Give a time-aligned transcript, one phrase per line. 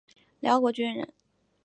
[0.39, 1.13] 辽国军人。